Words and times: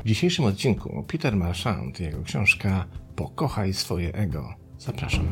W 0.00 0.04
dzisiejszym 0.04 0.44
odcinku 0.44 1.04
Peter 1.08 1.36
Marchand 1.36 2.00
i 2.00 2.02
jego 2.02 2.22
książka 2.22 2.84
Pokochaj 3.16 3.74
swoje 3.74 4.14
ego. 4.14 4.54
Zapraszam. 4.78 5.26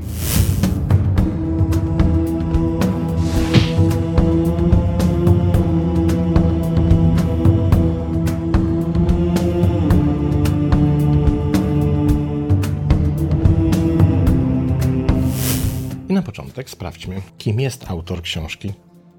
I 16.09 16.13
na 16.13 16.23
początek 16.23 16.71
sprawdźmy, 16.71 17.23
kim 17.39 17.61
jest 17.61 17.91
autor 17.91 18.23
książki. 18.23 18.73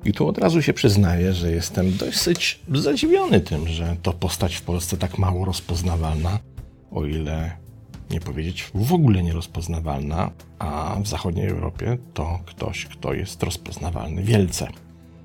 I 0.06 0.14
tu 0.14 0.28
od 0.28 0.38
razu 0.38 0.62
się 0.62 0.74
przyznaję, 0.74 1.34
że 1.34 1.52
jestem 1.52 1.98
dosyć 1.98 2.60
zadziwiony 2.74 3.42
tym, 3.42 3.68
że 3.68 3.96
to 4.02 4.14
postać 4.14 4.56
w 4.56 4.62
Polsce 4.62 4.98
tak 4.98 5.18
mało 5.18 5.46
rozpoznawalna, 5.46 6.40
o 6.92 7.06
ile 7.06 7.52
nie 8.10 8.20
powiedzieć 8.20 8.72
w 8.76 8.94
ogóle 8.94 9.24
nierozpoznawalna, 9.24 10.32
a 10.60 10.98
w 11.04 11.08
zachodniej 11.08 11.48
Europie 11.48 11.98
to 12.14 12.40
ktoś, 12.46 12.86
kto 12.86 13.14
jest 13.14 13.44
rozpoznawalny 13.44 14.24
wielce. 14.24 14.68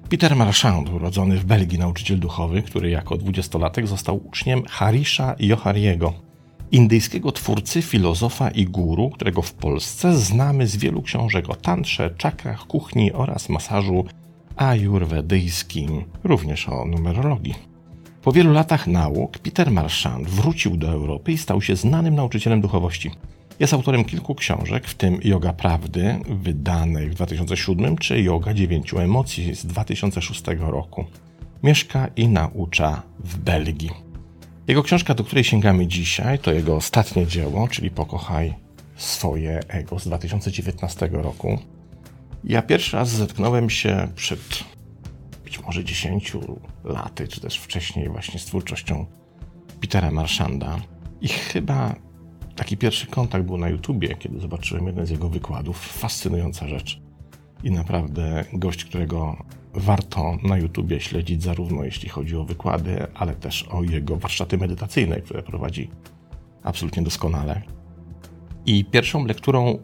Peter 0.09 0.37
Marchand, 0.37 0.91
urodzony 0.91 1.39
w 1.39 1.45
Belgii 1.45 1.79
nauczyciel 1.79 2.19
duchowy, 2.19 2.63
który 2.63 2.91
jako 2.91 3.17
dwudziestolatek 3.17 3.87
został 3.87 4.27
uczniem 4.27 4.63
Harisha 4.69 5.35
Johariego, 5.39 6.13
indyjskiego 6.73 7.33
twórcy, 7.33 7.83
filozofa 7.83 8.51
i 8.51 8.65
guru, 8.65 9.11
którego 9.11 9.43
w 9.43 9.53
Polsce 9.53 10.17
znamy 10.17 10.67
z 10.67 10.77
wielu 10.77 11.03
książek 11.03 11.51
o 11.51 11.55
tantrze, 11.55 12.15
czakrach, 12.19 12.67
kuchni 12.67 13.13
oraz 13.13 13.49
masażu 13.49 14.05
ajurwedyjskim, 14.57 16.05
również 16.25 16.69
o 16.69 16.85
numerologii. 16.85 17.55
Po 18.23 18.33
wielu 18.33 18.53
latach 18.53 18.87
nauk 18.87 19.39
Peter 19.39 19.71
Marchand 19.71 20.29
wrócił 20.29 20.77
do 20.77 20.89
Europy 20.89 21.33
i 21.33 21.39
stał 21.39 21.63
się 21.63 21.77
znanym 21.77 22.15
nauczycielem 22.15 22.61
duchowości. 22.61 23.11
Jest 23.61 23.73
autorem 23.73 24.05
kilku 24.05 24.35
książek, 24.35 24.87
w 24.87 24.95
tym 24.95 25.19
Yoga 25.25 25.53
Prawdy, 25.53 26.19
wydanej 26.29 27.11
w 27.11 27.15
2007, 27.15 27.97
czy 27.97 28.23
Yoga 28.23 28.55
Dziewięciu 28.55 28.99
Emocji 28.99 29.55
z 29.55 29.67
2006 29.67 30.43
roku. 30.59 31.05
Mieszka 31.63 32.09
i 32.17 32.29
naucza 32.29 33.03
w 33.25 33.37
Belgii. 33.37 33.91
Jego 34.69 34.83
książka, 34.83 35.15
do 35.15 35.25
której 35.25 35.45
sięgamy 35.45 35.87
dzisiaj, 35.87 36.39
to 36.39 36.53
jego 36.53 36.77
ostatnie 36.77 37.27
dzieło, 37.27 37.69
czyli 37.69 37.91
Pokochaj 37.91 38.55
swoje 38.97 39.61
ego 39.69 39.99
z 39.99 40.05
2019 40.05 41.09
roku. 41.13 41.59
Ja 42.47 42.63
pierwszy 42.63 42.97
raz 42.97 43.09
zetknąłem 43.09 43.71
się 43.71 44.09
przed 44.15 44.65
być 45.45 45.61
może 45.61 45.85
10 45.85 46.33
laty, 46.85 47.29
czy 47.29 47.41
też 47.41 47.59
wcześniej 47.59 48.09
właśnie 48.09 48.41
z 48.41 48.45
twórczością 48.45 49.07
Petera 49.81 50.11
Marshanda. 50.11 50.81
I 51.21 51.29
chyba 51.29 51.95
taki 52.57 52.77
pierwszy 52.77 53.07
kontakt 53.07 53.45
był 53.45 53.59
na 53.59 53.69
YouTubie, 53.69 54.15
kiedy 54.15 54.41
zobaczyłem 54.41 54.87
jeden 54.87 55.07
z 55.07 55.11
jego 55.11 55.29
wykładów. 55.29 55.79
Fascynująca 55.79 56.69
rzecz. 56.69 57.01
I 57.63 57.71
naprawdę 57.71 58.45
gość, 58.53 58.85
którego 58.85 59.45
warto 59.75 60.39
na 60.43 60.59
YouTubie 60.59 61.01
śledzić, 61.01 61.43
zarówno 61.43 61.85
jeśli 61.85 62.09
chodzi 62.09 62.37
o 62.37 62.45
wykłady, 62.45 63.07
ale 63.15 63.35
też 63.35 63.63
o 63.63 63.83
jego 63.83 64.17
warsztaty 64.17 64.59
medytacyjne, 64.59 65.21
które 65.21 65.43
prowadzi 65.43 65.91
absolutnie 66.63 67.03
doskonale. 67.03 67.63
I 68.67 68.85
pierwszą 68.85 69.25
lekturą 69.25 69.79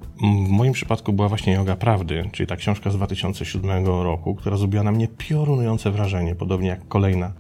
w 0.47 0.49
moim 0.49 0.73
przypadku 0.73 1.13
była 1.13 1.29
właśnie 1.29 1.53
Yoga 1.53 1.77
Prawdy, 1.77 2.31
czyli 2.33 2.47
ta 2.47 2.57
książka 2.57 2.91
z 2.91 2.97
2007 2.97 3.87
roku, 3.87 4.35
która 4.35 4.57
zrobiła 4.57 4.83
na 4.83 4.93
mnie 4.93 5.09
piorunujące 5.09 5.91
wrażenie, 5.91 6.35
podobnie 6.35 6.69
jak 6.69 6.89
kolejna 6.89 7.33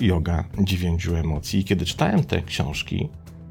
Yoga 0.00 0.44
Dziewięciu 0.58 1.14
Emocji. 1.16 1.60
I 1.60 1.64
kiedy 1.64 1.84
czytałem 1.84 2.24
te 2.24 2.42
książki, 2.42 3.08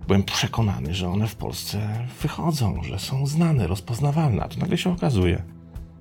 byłem 0.07 0.23
przekonany, 0.23 0.93
że 0.93 1.09
one 1.09 1.27
w 1.27 1.35
Polsce 1.35 2.05
wychodzą, 2.21 2.83
że 2.83 2.99
są 2.99 3.27
znane, 3.27 3.67
rozpoznawalne. 3.67 4.43
A 4.43 4.47
to 4.47 4.59
nagle 4.59 4.77
się 4.77 4.91
okazuje, 4.91 5.43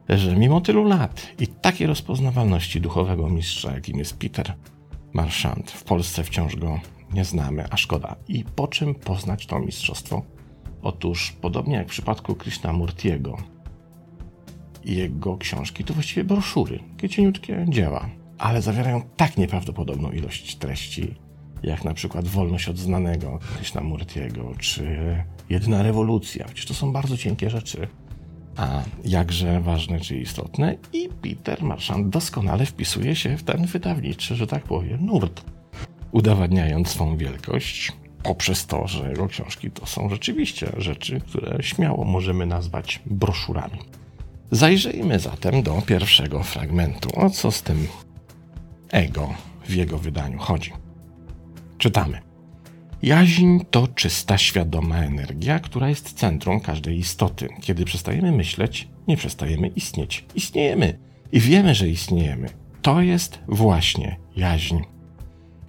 że 0.08 0.36
mimo 0.36 0.60
tylu 0.60 0.84
lat 0.84 1.26
i 1.40 1.46
takiej 1.46 1.86
rozpoznawalności 1.86 2.80
duchowego 2.80 3.28
mistrza, 3.28 3.72
jakim 3.72 3.98
jest 3.98 4.18
Peter 4.18 4.54
Marchand, 5.12 5.70
w 5.70 5.84
Polsce 5.84 6.24
wciąż 6.24 6.56
go 6.56 6.80
nie 7.12 7.24
znamy, 7.24 7.64
a 7.70 7.76
szkoda. 7.76 8.16
I 8.28 8.44
po 8.44 8.68
czym 8.68 8.94
poznać 8.94 9.46
to 9.46 9.58
mistrzostwo? 9.58 10.22
Otóż, 10.86 11.32
podobnie 11.40 11.76
jak 11.76 11.86
w 11.86 11.90
przypadku 11.90 12.34
Krishnamurtiego 12.34 13.36
i 14.84 14.96
jego 14.96 15.36
książki, 15.36 15.84
to 15.84 15.94
właściwie 15.94 16.24
broszury, 16.24 16.78
kiecieniutkie 16.96 17.64
dzieła, 17.68 18.08
ale 18.38 18.62
zawierają 18.62 19.02
tak 19.16 19.36
nieprawdopodobną 19.36 20.10
ilość 20.10 20.56
treści, 20.56 21.14
jak 21.62 21.84
na 21.84 21.94
przykład 21.94 22.28
Wolność 22.28 22.68
od 22.68 22.78
znanego 22.78 23.38
Krishnamurtiego, 23.56 24.52
czy 24.58 25.16
Jedna 25.50 25.82
rewolucja. 25.82 26.44
Przecież 26.44 26.66
to 26.66 26.74
są 26.74 26.92
bardzo 26.92 27.16
cienkie 27.16 27.50
rzeczy, 27.50 27.88
a 28.56 28.82
jakże 29.04 29.60
ważne 29.60 30.00
czy 30.00 30.16
istotne 30.16 30.76
i 30.92 31.08
Peter 31.22 31.62
Marchand 31.62 32.08
doskonale 32.08 32.66
wpisuje 32.66 33.16
się 33.16 33.36
w 33.36 33.42
ten 33.42 33.66
wydawniczy, 33.66 34.36
że 34.36 34.46
tak 34.46 34.64
powiem, 34.64 35.06
nurt, 35.06 35.44
udowadniając 36.12 36.88
swą 36.88 37.16
wielkość 37.16 37.92
poprzez 38.26 38.66
to, 38.66 38.88
że 38.88 39.08
jego 39.08 39.28
książki 39.28 39.70
to 39.70 39.86
są 39.86 40.08
rzeczywiście 40.08 40.72
rzeczy, 40.76 41.20
które 41.20 41.62
śmiało 41.62 42.04
możemy 42.04 42.46
nazwać 42.46 43.00
broszurami. 43.06 43.78
Zajrzyjmy 44.50 45.18
zatem 45.18 45.62
do 45.62 45.82
pierwszego 45.86 46.42
fragmentu. 46.42 47.08
O 47.20 47.30
co 47.30 47.50
z 47.50 47.62
tym 47.62 47.88
ego 48.90 49.34
w 49.64 49.74
jego 49.74 49.98
wydaniu 49.98 50.38
chodzi? 50.38 50.72
Czytamy. 51.78 52.20
Jaźń 53.02 53.58
to 53.70 53.88
czysta, 53.88 54.38
świadoma 54.38 54.96
energia, 54.96 55.58
która 55.58 55.88
jest 55.88 56.12
centrum 56.12 56.60
każdej 56.60 56.98
istoty. 56.98 57.48
Kiedy 57.60 57.84
przestajemy 57.84 58.32
myśleć, 58.32 58.88
nie 59.08 59.16
przestajemy 59.16 59.68
istnieć. 59.68 60.24
Istniejemy 60.34 60.98
i 61.32 61.40
wiemy, 61.40 61.74
że 61.74 61.88
istniejemy. 61.88 62.48
To 62.82 63.00
jest 63.00 63.38
właśnie 63.48 64.16
jaźń. 64.36 64.76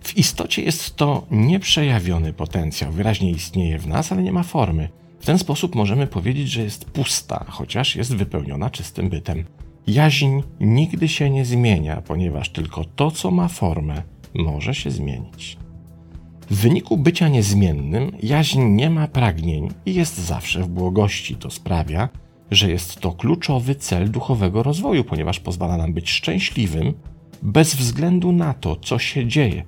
W 0.01 0.17
istocie 0.17 0.61
jest 0.61 0.95
to 0.95 1.25
nieprzejawiony 1.31 2.33
potencjał, 2.33 2.91
wyraźnie 2.91 3.31
istnieje 3.31 3.79
w 3.79 3.87
nas, 3.87 4.11
ale 4.11 4.23
nie 4.23 4.31
ma 4.31 4.43
formy. 4.43 4.89
W 5.19 5.25
ten 5.25 5.39
sposób 5.39 5.75
możemy 5.75 6.07
powiedzieć, 6.07 6.49
że 6.49 6.63
jest 6.63 6.85
pusta, 6.85 7.45
chociaż 7.49 7.95
jest 7.95 8.15
wypełniona 8.15 8.69
czystym 8.69 9.09
bytem. 9.09 9.43
Jaźń 9.87 10.41
nigdy 10.59 11.07
się 11.07 11.29
nie 11.29 11.45
zmienia, 11.45 12.01
ponieważ 12.01 12.49
tylko 12.49 12.85
to, 12.85 13.11
co 13.11 13.31
ma 13.31 13.47
formę, 13.47 14.03
może 14.33 14.75
się 14.75 14.91
zmienić. 14.91 15.57
W 16.49 16.55
wyniku 16.55 16.97
bycia 16.97 17.27
niezmiennym, 17.27 18.11
jaźń 18.23 18.61
nie 18.61 18.89
ma 18.89 19.07
pragnień 19.07 19.69
i 19.85 19.93
jest 19.93 20.17
zawsze 20.17 20.63
w 20.63 20.67
błogości. 20.67 21.35
To 21.35 21.51
sprawia, 21.51 22.09
że 22.51 22.71
jest 22.71 22.99
to 22.99 23.11
kluczowy 23.11 23.75
cel 23.75 24.11
duchowego 24.11 24.63
rozwoju, 24.63 25.03
ponieważ 25.03 25.39
pozwala 25.39 25.77
nam 25.77 25.93
być 25.93 26.09
szczęśliwym 26.09 26.93
bez 27.41 27.75
względu 27.75 28.31
na 28.31 28.53
to, 28.53 28.75
co 28.75 28.99
się 28.99 29.27
dzieje. 29.27 29.63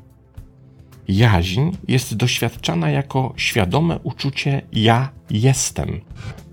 Jaźń 1.10 1.72
jest 1.88 2.16
doświadczana 2.16 2.90
jako 2.90 3.34
świadome 3.38 4.00
uczucie 4.04 4.62
ja 4.74 5.10
jestem. 5.30 6.02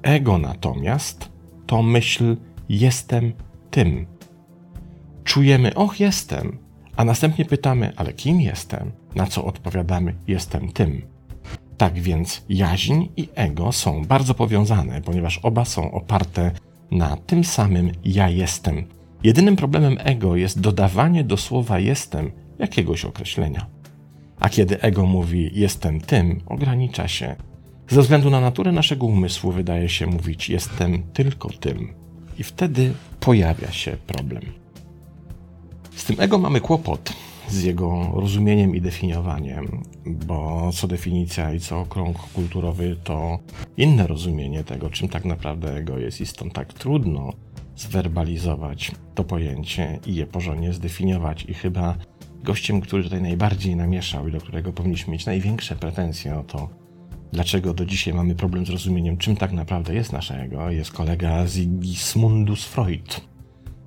Ego 0.03 0.39
natomiast 0.39 1.29
to 1.67 1.83
myśl 1.83 2.37
jestem 2.69 3.33
tym. 3.71 4.07
Czujemy 5.25 5.75
och 5.75 6.01
jestem, 6.01 6.59
a 6.97 7.05
następnie 7.05 7.45
pytamy 7.45 7.93
ale 7.97 8.13
kim 8.13 8.41
jestem? 8.41 8.93
Na 9.15 9.27
co 9.27 9.45
odpowiadamy 9.45 10.15
jestem 10.29 10.73
tym. 10.73 11.03
Tak 11.77 11.99
więc 11.99 12.45
jaźń 12.49 13.05
i 13.17 13.29
ego 13.35 13.73
są 13.73 14.05
bardzo 14.05 14.35
powiązane, 14.35 15.01
ponieważ 15.03 15.39
oba 15.39 15.65
są 15.65 15.93
oparte 15.93 16.51
na 16.91 17.17
tym 17.17 17.45
samym 17.45 17.93
ja 18.05 18.29
jestem. 18.29 18.85
Jedynym 19.25 19.57
problemem 19.57 19.97
ego 20.01 20.37
jest 20.37 20.61
dodawanie 20.61 21.25
do 21.25 21.37
słowa 21.37 21.79
jestem 21.79 22.31
jakiegoś 22.59 23.05
określenia. 23.05 23.76
A 24.41 24.49
kiedy 24.49 24.81
ego 24.81 25.07
mówi 25.07 25.51
jestem 25.55 26.01
tym, 26.01 26.41
ogranicza 26.47 27.09
się. 27.09 27.37
Ze 27.89 28.03
względu 28.03 28.31
na 28.31 28.41
naturę 28.41 28.73
naszego 28.73 29.07
umysłu 29.07 29.53
wydaje 29.53 29.89
się 29.89 30.07
mówić 30.07 30.51
jestem 30.51 31.03
tylko 31.13 31.51
tym. 31.51 31.95
I 32.39 32.43
wtedy 32.43 32.93
pojawia 33.21 33.73
się 33.73 33.97
problem. 34.07 34.43
Z 35.97 36.05
tym 36.05 36.21
ego 36.21 36.39
mamy 36.39 36.61
kłopot, 36.61 37.13
z 37.49 37.63
jego 37.63 38.11
rozumieniem 38.15 38.77
i 38.77 38.81
definiowaniem, 38.81 39.83
bo 40.07 40.71
co 40.73 40.89
definicja 40.89 41.53
i 41.53 41.61
co 41.61 41.85
krąg 41.85 42.19
kulturowy 42.19 42.97
to 43.05 43.39
inne 43.77 44.07
rozumienie 44.07 44.65
tego, 44.65 44.91
czym 44.91 45.09
tak 45.09 45.25
naprawdę 45.25 45.77
ego 45.77 45.99
jest 45.99 46.21
i 46.21 46.27
stąd 46.27 46.53
tak 46.53 46.73
trudno 46.73 47.33
zwerbalizować 47.77 48.93
to 49.15 49.25
pojęcie 49.25 49.99
i 50.07 50.15
je 50.15 50.27
porządnie 50.27 50.73
zdefiniować 50.73 51.45
i 51.49 51.55
chyba 51.55 51.97
gościem, 52.47 52.81
który 52.81 53.03
tutaj 53.05 53.23
najbardziej 53.23 53.77
namieszał 53.77 54.29
i 54.29 54.33
do 54.33 54.41
którego 54.41 54.73
powinniśmy 54.73 55.13
mieć 55.13 55.27
największe 55.27 55.77
pretensje 55.77 56.39
o 56.39 56.43
to, 56.43 56.69
dlaczego 57.33 57.75
do 57.75 57.87
dzisiaj 57.87 58.15
mamy 58.15 58.35
problem 58.35 58.67
z 58.67 58.71
rozumieniem, 58.71 59.17
czym 59.17 59.37
tak 59.37 59.53
naprawdę 59.53 59.95
jest 59.95 60.13
nasze 60.13 60.43
ego, 60.43 60.71
jest 60.71 60.93
kolega 60.93 61.49
Sigismundus 61.49 62.65
Freud, 62.65 63.21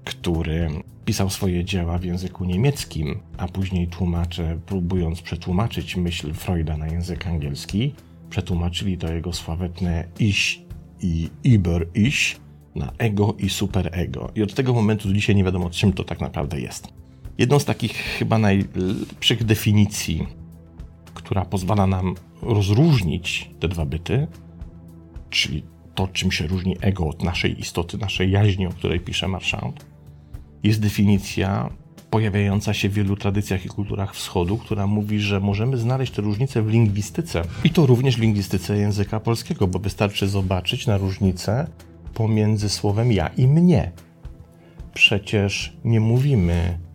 który 0.03 0.69
pisał 1.05 1.29
swoje 1.29 1.65
dzieła 1.65 1.97
w 1.97 2.03
języku 2.03 2.45
niemieckim, 2.45 3.19
a 3.37 3.47
później 3.47 3.87
tłumacze, 3.87 4.59
próbując 4.65 5.21
przetłumaczyć 5.21 5.95
myśl 5.95 6.33
Freuda 6.33 6.77
na 6.77 6.87
język 6.87 7.27
angielski, 7.27 7.93
przetłumaczyli 8.29 8.97
to 8.97 9.13
jego 9.13 9.33
sławetne 9.33 10.07
iś 10.19 10.61
i 11.01 11.29
über 11.43 11.87
iś 11.93 12.37
na 12.75 12.91
ego 12.97 13.35
i 13.39 13.49
superego. 13.49 14.31
I 14.35 14.43
od 14.43 14.53
tego 14.53 14.73
momentu 14.73 15.07
do 15.07 15.13
dzisiaj 15.13 15.35
nie 15.35 15.43
wiadomo, 15.43 15.69
czym 15.69 15.93
to 15.93 16.03
tak 16.03 16.21
naprawdę 16.21 16.61
jest. 16.61 16.98
Jedną 17.39 17.59
z 17.59 17.65
takich 17.65 17.93
chyba 17.93 18.37
najlepszych 18.37 19.43
definicji, 19.43 20.27
która 21.13 21.45
pozwala 21.45 21.87
nam 21.87 22.15
rozróżnić 22.41 23.51
te 23.59 23.67
dwa 23.67 23.85
byty, 23.85 24.27
czyli 25.29 25.63
to, 25.95 26.07
czym 26.07 26.31
się 26.31 26.47
różni 26.47 26.77
ego 26.81 27.07
od 27.07 27.23
naszej 27.23 27.59
istoty, 27.59 27.97
naszej 27.97 28.31
jaźni, 28.31 28.67
o 28.67 28.69
której 28.69 28.99
pisze 28.99 29.27
Marchand, 29.27 29.85
jest 30.63 30.81
definicja 30.81 31.69
pojawiająca 32.09 32.73
się 32.73 32.89
w 32.89 32.93
wielu 32.93 33.15
tradycjach 33.15 33.65
i 33.65 33.69
kulturach 33.69 34.15
wschodu, 34.15 34.57
która 34.57 34.87
mówi, 34.87 35.19
że 35.19 35.39
możemy 35.39 35.77
znaleźć 35.77 36.13
te 36.13 36.21
różnice 36.21 36.61
w 36.61 36.69
lingwistyce. 36.69 37.41
I 37.63 37.69
to 37.69 37.85
również 37.85 38.17
w 38.17 38.21
lingwistyce 38.21 38.77
języka 38.77 39.19
polskiego, 39.19 39.67
bo 39.67 39.79
wystarczy 39.79 40.27
zobaczyć 40.27 40.87
na 40.87 40.97
różnicę 40.97 41.67
pomiędzy 42.13 42.69
słowem 42.69 43.11
ja 43.11 43.27
i 43.27 43.47
mnie. 43.47 43.91
Przecież 44.93 45.73
nie 45.83 45.99
mówimy 45.99 46.88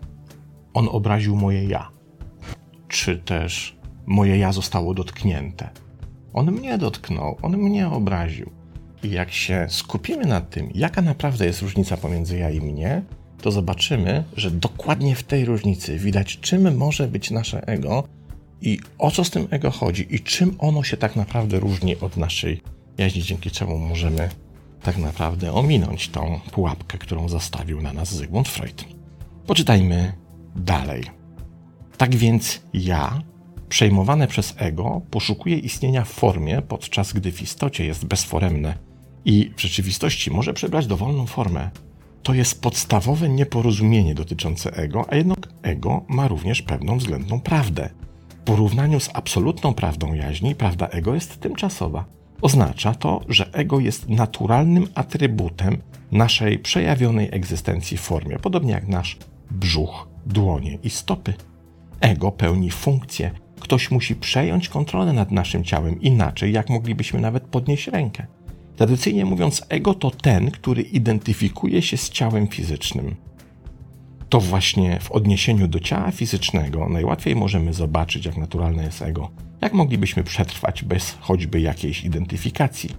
on 0.75 0.89
obraził 0.91 1.37
moje 1.37 1.65
ja, 1.65 1.91
czy 2.89 3.19
też 3.19 3.77
moje 4.07 4.39
ja 4.39 4.53
zostało 4.53 4.95
dotknięte. 4.95 5.71
On 6.33 6.53
mnie 6.53 6.79
dotknął, 6.79 7.37
on 7.43 7.57
mnie 7.57 7.89
obraził. 7.89 8.51
I 9.03 9.11
jak 9.11 9.33
się 9.33 9.67
skupimy 9.69 10.27
nad 10.27 10.51
tym, 10.51 10.71
jaka 10.75 11.03
naprawdę 11.03 11.47
jest 11.47 11.63
różnica 11.63 11.97
pomiędzy 11.97 12.39
ja 12.39 12.51
i 12.51 12.61
mnie, 12.61 13.03
to 13.41 13.51
zobaczymy, 13.51 14.25
że 14.37 14.51
dokładnie 14.51 15.15
w 15.15 15.23
tej 15.23 15.45
różnicy 15.45 15.99
widać, 15.99 16.39
czym 16.41 16.77
może 16.77 17.09
być 17.09 17.31
nasze 17.31 17.67
ego 17.67 18.05
i 18.61 18.79
o 18.99 19.11
co 19.11 19.25
z 19.25 19.31
tym 19.31 19.47
ego 19.51 19.71
chodzi 19.71 20.15
i 20.15 20.21
czym 20.21 20.57
ono 20.59 20.83
się 20.83 20.97
tak 20.97 21.17
naprawdę 21.17 21.61
różni 21.61 22.01
od 22.01 22.17
naszej 22.17 22.61
jaźni, 22.99 23.23
dzięki 23.23 23.51
czemu 23.51 23.79
możemy 23.79 24.29
tak 24.83 24.99
naprawdę 24.99 25.53
ominąć 25.53 26.09
tą 26.09 26.41
pułapkę, 26.53 26.99
którą 26.99 27.29
zostawił 27.29 27.83
na 27.83 27.93
nas 27.93 28.15
Zygmunt 28.15 28.49
Freud. 28.49 28.85
Poczytajmy 29.47 30.24
dalej. 30.57 31.03
Tak 31.97 32.15
więc 32.15 32.63
ja, 32.75 33.23
przejmowane 33.69 34.29
przez 34.29 34.55
ego, 34.59 35.01
poszukuję 35.11 35.59
istnienia 35.59 36.05
w 36.05 36.09
formie, 36.09 36.63
podczas 36.63 37.13
gdy 37.13 37.33
w 37.33 37.43
istocie 37.43 37.87
jest 37.87 38.05
bezforemne 38.05 38.75
i 39.25 39.51
w 39.57 39.61
rzeczywistości 39.61 40.31
może 40.31 40.53
przybrać 40.53 40.87
dowolną 40.87 41.27
formę. 41.27 41.71
To 42.23 42.35
jest 42.35 42.63
podstawowe 42.63 43.29
nieporozumienie 43.29 44.15
dotyczące 44.15 44.77
ego, 44.77 45.05
a 45.09 45.17
jednak 45.17 45.49
ego 45.63 46.05
ma 46.09 46.29
również 46.29 46.63
pewną 46.63 46.99
względną 46.99 47.41
prawdę. 47.41 47.91
W 48.29 48.35
porównaniu 48.35 49.01
z 49.01 49.11
absolutną 49.15 49.75
prawdą 49.75 50.15
jaźni, 50.15 50.55
prawda 50.55 50.89
ego 50.89 51.15
jest 51.15 51.41
tymczasowa. 51.41 52.05
Oznacza 52.43 52.95
to, 52.95 53.21
że 53.29 53.53
ego 53.53 53.81
jest 53.81 54.09
naturalnym 54.09 54.89
atrybutem 54.95 55.79
naszej 56.13 56.59
przejawionej 56.59 57.29
egzystencji 57.33 57.97
w 57.97 58.01
formie, 58.01 58.39
podobnie 58.39 58.73
jak 58.73 58.89
nasz 58.89 59.19
brzuch, 59.51 60.09
dłonie 60.27 60.79
i 60.83 60.91
stopy. 60.91 61.35
Ego 62.01 62.33
pełni 62.33 62.71
funkcję. 62.71 63.31
Ktoś 63.61 63.91
musi 63.91 64.17
przejąć 64.17 64.69
kontrolę 64.69 65.13
nad 65.13 65.31
naszym 65.31 65.65
ciałem, 65.65 66.01
inaczej 66.01 66.53
jak 66.53 66.71
moglibyśmy 66.71 67.21
nawet 67.21 67.43
podnieść 67.43 67.87
rękę. 67.87 68.27
Tradycyjnie 68.77 69.25
mówiąc, 69.25 69.63
ego 69.69 69.95
to 69.95 70.11
ten, 70.11 70.51
który 70.51 70.83
identyfikuje 70.83 71.83
się 71.83 71.97
z 71.97 72.11
ciałem 72.11 72.47
fizycznym. 72.47 73.17
To 74.29 74.41
właśnie 74.41 75.01
w 75.01 75.13
odniesieniu 75.13 75.69
do 75.69 75.81
ciała 75.81 76.11
fizycznego 76.11 76.89
najłatwiej 76.89 77.37
możemy 77.37 77.73
zobaczyć, 77.73 78.27
jak 78.27 78.37
naturalne 78.37 78.85
jest 78.85 79.03
ego. 79.03 79.31
Jak 79.61 79.73
moglibyśmy 79.73 80.25
przetrwać 80.25 80.85
bez 80.85 81.17
choćby 81.21 81.61
jakiejś 81.61 82.05
identyfikacji? 82.05 82.91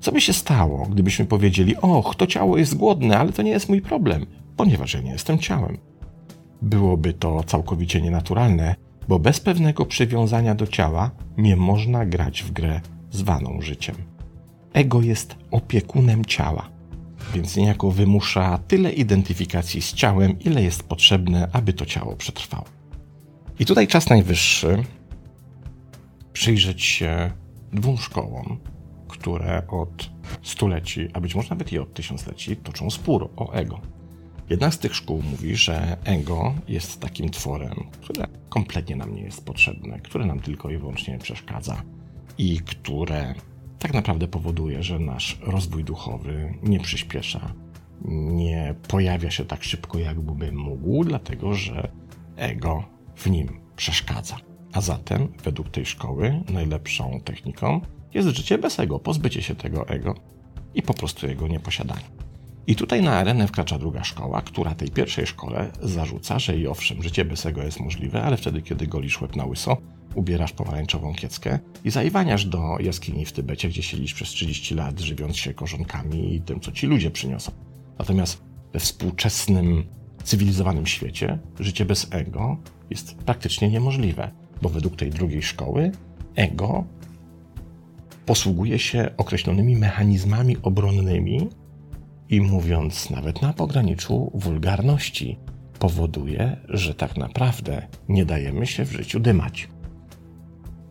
Co 0.00 0.12
by 0.12 0.20
się 0.20 0.32
stało, 0.32 0.86
gdybyśmy 0.86 1.24
powiedzieli: 1.24 1.76
Och, 1.76 2.14
to 2.14 2.26
ciało 2.26 2.58
jest 2.58 2.76
głodne, 2.76 3.18
ale 3.18 3.32
to 3.32 3.42
nie 3.42 3.50
jest 3.50 3.68
mój 3.68 3.82
problem, 3.82 4.26
ponieważ 4.56 4.94
ja 4.94 5.00
nie 5.00 5.10
jestem 5.10 5.38
ciałem? 5.38 5.78
Byłoby 6.62 7.12
to 7.12 7.44
całkowicie 7.44 8.00
nienaturalne, 8.02 8.74
bo 9.08 9.18
bez 9.18 9.40
pewnego 9.40 9.86
przywiązania 9.86 10.54
do 10.54 10.66
ciała 10.66 11.10
nie 11.36 11.56
można 11.56 12.06
grać 12.06 12.42
w 12.42 12.50
grę 12.50 12.80
zwaną 13.10 13.60
życiem. 13.60 13.96
Ego 14.72 15.02
jest 15.02 15.36
opiekunem 15.50 16.24
ciała, 16.24 16.68
więc 17.34 17.56
niejako 17.56 17.90
wymusza 17.90 18.58
tyle 18.58 18.92
identyfikacji 18.92 19.82
z 19.82 19.92
ciałem, 19.92 20.40
ile 20.40 20.62
jest 20.62 20.82
potrzebne, 20.82 21.48
aby 21.52 21.72
to 21.72 21.86
ciało 21.86 22.16
przetrwało. 22.16 22.64
I 23.58 23.64
tutaj 23.64 23.88
czas 23.88 24.08
najwyższy 24.08 24.84
przyjrzeć 26.32 26.82
się 26.82 27.30
dwóm 27.72 27.98
szkołom, 27.98 28.58
które 29.08 29.62
od 29.68 30.10
stuleci, 30.42 31.08
a 31.12 31.20
być 31.20 31.34
może 31.34 31.50
nawet 31.50 31.72
i 31.72 31.78
od 31.78 31.94
tysiącleci, 31.94 32.56
toczą 32.56 32.90
spór 32.90 33.30
o 33.36 33.52
ego. 33.52 33.80
Jedna 34.50 34.70
z 34.70 34.78
tych 34.78 34.94
szkół 34.94 35.22
mówi, 35.22 35.56
że 35.56 35.96
ego 36.04 36.54
jest 36.68 37.00
takim 37.00 37.30
tworem, 37.30 37.74
które 38.00 38.26
kompletnie 38.48 38.96
nam 38.96 39.14
nie 39.14 39.22
jest 39.22 39.44
potrzebne, 39.44 40.00
które 40.00 40.26
nam 40.26 40.40
tylko 40.40 40.70
i 40.70 40.78
wyłącznie 40.78 41.18
przeszkadza 41.18 41.82
i 42.38 42.58
które 42.58 43.34
tak 43.78 43.94
naprawdę 43.94 44.28
powoduje, 44.28 44.82
że 44.82 44.98
nasz 44.98 45.38
rozwój 45.42 45.84
duchowy 45.84 46.54
nie 46.62 46.80
przyspiesza, 46.80 47.52
nie 48.04 48.74
pojawia 48.88 49.30
się 49.30 49.44
tak 49.44 49.64
szybko, 49.64 49.98
jakby 49.98 50.52
mógł, 50.52 51.04
dlatego 51.04 51.54
że 51.54 51.88
ego 52.36 52.84
w 53.16 53.30
nim 53.30 53.60
przeszkadza. 53.76 54.36
A 54.72 54.80
zatem, 54.80 55.28
według 55.44 55.68
tej 55.68 55.86
szkoły, 55.86 56.42
najlepszą 56.48 57.20
techniką 57.24 57.80
jest 58.14 58.28
życie 58.28 58.58
bez 58.58 58.80
ego, 58.80 58.98
pozbycie 58.98 59.42
się 59.42 59.54
tego 59.54 59.88
ego 59.88 60.14
i 60.74 60.82
po 60.82 60.94
prostu 60.94 61.26
jego 61.26 61.48
nieposiadanie. 61.48 62.27
I 62.68 62.76
tutaj 62.76 63.02
na 63.02 63.12
arenę 63.12 63.46
wkracza 63.46 63.78
druga 63.78 64.04
szkoła, 64.04 64.42
która 64.42 64.74
tej 64.74 64.88
pierwszej 64.90 65.26
szkole 65.26 65.70
zarzuca, 65.82 66.38
że 66.38 66.56
i 66.56 66.66
owszem, 66.66 67.02
życie 67.02 67.24
bez 67.24 67.46
ego 67.46 67.62
jest 67.62 67.80
możliwe, 67.80 68.22
ale 68.22 68.36
wtedy, 68.36 68.62
kiedy 68.62 68.86
golisz 68.86 69.20
łeb 69.20 69.36
na 69.36 69.44
łyso, 69.44 69.76
ubierasz 70.14 70.52
pomarańczową 70.52 71.14
kieckę 71.14 71.58
i 71.84 71.90
zaiwaniasz 71.90 72.44
do 72.44 72.78
jaskini 72.80 73.24
w 73.24 73.32
Tybecie, 73.32 73.68
gdzie 73.68 73.82
siedzisz 73.82 74.14
przez 74.14 74.28
30 74.28 74.74
lat, 74.74 75.00
żywiąc 75.00 75.36
się 75.36 75.54
korzonkami 75.54 76.34
i 76.34 76.40
tym, 76.40 76.60
co 76.60 76.72
ci 76.72 76.86
ludzie 76.86 77.10
przyniosą. 77.10 77.52
Natomiast 77.98 78.42
we 78.72 78.80
współczesnym, 78.80 79.84
cywilizowanym 80.24 80.86
świecie 80.86 81.38
życie 81.60 81.84
bez 81.84 82.06
ego 82.10 82.56
jest 82.90 83.14
praktycznie 83.14 83.70
niemożliwe, 83.70 84.30
bo 84.62 84.68
według 84.68 84.96
tej 84.96 85.10
drugiej 85.10 85.42
szkoły 85.42 85.92
ego 86.34 86.84
posługuje 88.26 88.78
się 88.78 89.10
określonymi 89.16 89.76
mechanizmami 89.76 90.56
obronnymi, 90.62 91.48
i 92.30 92.40
mówiąc 92.40 93.10
nawet 93.10 93.42
na 93.42 93.52
pograniczu 93.52 94.30
wulgarności, 94.34 95.38
powoduje, 95.78 96.56
że 96.68 96.94
tak 96.94 97.16
naprawdę 97.16 97.86
nie 98.08 98.24
dajemy 98.24 98.66
się 98.66 98.84
w 98.84 98.92
życiu 98.92 99.20
dymać. 99.20 99.68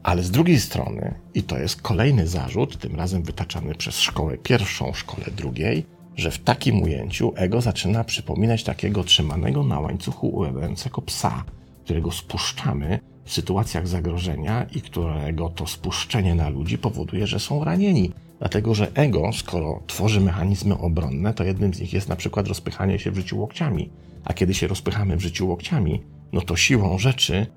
Ale 0.03 0.24
z 0.24 0.32
drugiej 0.32 0.60
strony, 0.60 1.13
i 1.34 1.44
to 1.44 1.58
jest 1.58 1.82
kolejny 1.82 2.27
zarzut, 2.27 2.77
tym 2.77 2.96
razem 2.96 3.24
wytaczany 3.24 3.75
przez 3.75 4.00
szkołę 4.00 4.38
pierwszą, 4.38 4.94
szkołę 4.94 5.24
drugiej, 5.38 5.86
że 6.15 6.32
w 6.32 6.39
takim 6.39 6.82
ujęciu 6.82 7.34
ego 7.36 7.62
zaczyna 7.62 8.03
przypominać 8.03 8.63
takiego 8.63 9.03
trzymanego 9.03 9.63
na 9.63 9.79
łańcuchu 9.79 10.27
ulegającego 10.27 11.01
psa, 11.01 11.44
którego 11.84 12.12
spuszczamy 12.12 13.00
w 13.25 13.34
sytuacjach 13.34 13.88
zagrożenia 13.88 14.65
i 14.75 14.82
którego 14.82 15.50
to 15.50 15.67
spuszczenie 15.67 16.36
na 16.36 16.50
ludzi 16.50 16.77
powoduje, 16.77 17.27
że 17.27 17.39
są 17.39 17.63
ranieni. 17.63 18.12
Dlatego, 18.39 18.75
że 18.75 18.91
ego, 18.94 19.29
skoro 19.34 19.84
tworzy 19.88 20.22
mechanizmy 20.22 20.77
obronne, 20.77 21.34
to 21.34 21.44
jednym 21.44 21.74
z 21.74 21.79
nich 21.79 21.94
jest 21.94 22.10
na 22.10 22.15
przykład 22.15 22.48
rozpychanie 22.48 23.00
się 23.00 23.12
w 23.12 23.15
życiu 23.15 23.39
łokciami. 23.39 23.89
A 24.25 24.34
kiedy 24.34 24.53
się 24.53 24.67
rozpychamy 24.67 25.17
w 25.17 25.22
życiu 25.22 25.48
łokciami, 25.48 26.03
no 26.34 26.41
to 26.41 26.56
siłą 26.56 27.00
rzeczy 27.00 27.48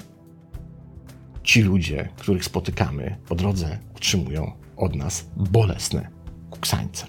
ci 1.43 1.63
ludzie, 1.63 2.09
których 2.17 2.45
spotykamy 2.45 3.17
po 3.29 3.35
drodze, 3.35 3.79
otrzymują 3.97 4.53
od 4.77 4.97
nas 4.97 5.27
bolesne 5.37 6.09
kuksańce. 6.51 7.07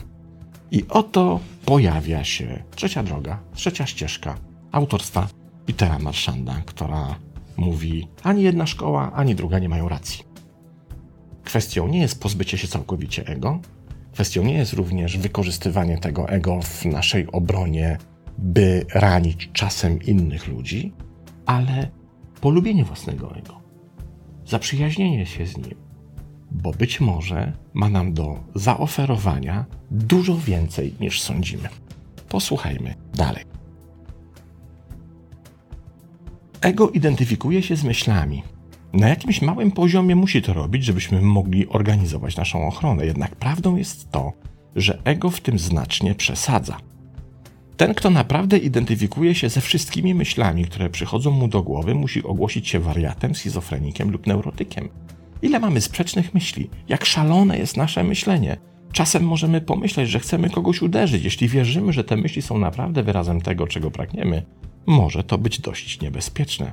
I 0.72 0.84
oto 0.90 1.40
pojawia 1.66 2.24
się 2.24 2.64
trzecia 2.76 3.04
droga, 3.04 3.40
trzecia 3.54 3.86
ścieżka 3.86 4.36
autorstwa 4.72 5.28
Petera 5.66 6.00
Marszanda, 6.00 6.62
która 6.66 7.16
mówi: 7.58 8.08
ani 8.24 8.44
jedna 8.44 8.66
szkoła, 8.68 9.12
ani 9.14 9.36
druga 9.36 9.60
nie 9.60 9.70
mają 9.70 9.90
racji. 9.90 10.31
Kwestią 11.52 11.88
nie 11.88 12.00
jest 12.00 12.22
pozbycie 12.22 12.58
się 12.58 12.68
całkowicie 12.68 13.28
ego, 13.28 13.60
kwestią 14.14 14.44
nie 14.44 14.54
jest 14.54 14.74
również 14.74 15.18
wykorzystywanie 15.18 15.98
tego 15.98 16.30
ego 16.30 16.62
w 16.62 16.86
naszej 16.86 17.32
obronie, 17.32 17.98
by 18.38 18.86
ranić 18.94 19.50
czasem 19.54 20.02
innych 20.02 20.48
ludzi, 20.48 20.94
ale 21.46 21.90
polubienie 22.42 22.84
własnego 22.86 23.36
ego, 23.36 23.62
zaprzyjaźnienie 24.46 25.26
się 25.26 25.46
z 25.46 25.58
nim, 25.58 25.76
bo 26.52 26.72
być 26.72 27.00
może 27.00 27.54
ma 27.74 27.90
nam 27.90 28.14
do 28.14 28.44
zaoferowania 28.56 29.66
dużo 29.92 30.38
więcej 30.38 30.96
niż 31.00 31.22
sądzimy. 31.22 31.70
Posłuchajmy 32.30 32.96
dalej. 33.14 33.44
ego 36.62 36.90
identyfikuje 36.90 37.64
się 37.64 37.76
z 37.76 37.84
myślami. 37.84 38.44
Na 38.94 39.10
jakimś 39.10 39.42
małym 39.42 39.72
poziomie 39.72 40.16
musi 40.16 40.42
to 40.42 40.54
robić, 40.54 40.84
żebyśmy 40.84 41.22
mogli 41.22 41.68
organizować 41.68 42.38
naszą 42.38 42.68
ochronę. 42.68 43.06
Jednak 43.06 43.36
prawdą 43.36 43.76
jest 43.76 44.12
to, 44.12 44.34
że 44.76 45.02
ego 45.04 45.30
w 45.30 45.42
tym 45.42 45.60
znacznie 45.60 46.16
przesadza. 46.16 46.78
Ten, 47.78 47.94
kto 47.94 48.10
naprawdę 48.10 48.58
identyfikuje 48.58 49.36
się 49.36 49.50
ze 49.50 49.62
wszystkimi 49.62 50.14
myślami, 50.14 50.66
które 50.66 50.90
przychodzą 50.90 51.32
mu 51.32 51.48
do 51.48 51.64
głowy, 51.64 51.96
musi 51.96 52.24
ogłosić 52.24 52.68
się 52.68 52.80
wariatem, 52.80 53.36
schizofrenikiem 53.36 54.12
lub 54.12 54.28
neurotykiem. 54.28 54.90
Ile 55.42 55.60
mamy 55.60 55.82
sprzecznych 55.82 56.34
myśli, 56.34 56.70
jak 56.90 57.06
szalone 57.06 57.58
jest 57.58 57.78
nasze 57.78 58.04
myślenie. 58.04 58.58
Czasem 58.92 59.24
możemy 59.24 59.62
pomyśleć, 59.62 60.10
że 60.10 60.20
chcemy 60.20 60.50
kogoś 60.50 60.82
uderzyć. 60.82 61.24
Jeśli 61.24 61.48
wierzymy, 61.48 61.94
że 61.94 62.04
te 62.04 62.18
myśli 62.18 62.42
są 62.42 62.58
naprawdę 62.58 63.04
wyrazem 63.04 63.42
tego, 63.42 63.68
czego 63.68 63.92
pragniemy, 63.92 64.44
może 64.86 65.24
to 65.24 65.38
być 65.38 65.60
dość 65.60 66.02
niebezpieczne. 66.02 66.72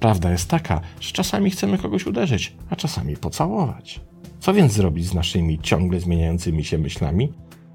Prawda 0.00 0.30
jest 0.30 0.48
taka, 0.48 0.80
że 1.00 1.12
czasami 1.12 1.50
chcemy 1.50 1.78
kogoś 1.78 2.06
uderzyć, 2.06 2.56
a 2.70 2.76
czasami 2.76 3.16
pocałować. 3.16 4.00
Co 4.40 4.54
więc 4.54 4.72
zrobić 4.72 5.06
z 5.06 5.14
naszymi 5.14 5.58
ciągle 5.58 6.00
zmieniającymi 6.00 6.64
się 6.64 6.78
myślami? 6.78 7.32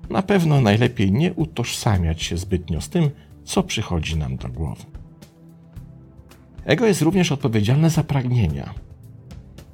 Na 0.09 0.21
pewno 0.21 0.61
najlepiej 0.61 1.11
nie 1.11 1.33
utożsamiać 1.33 2.23
się 2.23 2.37
zbytnio 2.37 2.81
z 2.81 2.89
tym, 2.89 3.09
co 3.43 3.63
przychodzi 3.63 4.17
nam 4.17 4.37
do 4.37 4.49
głowy. 4.49 4.83
Ego 6.65 6.85
jest 6.85 7.01
również 7.01 7.31
odpowiedzialne 7.31 7.89
za 7.89 8.03
pragnienia. 8.03 8.73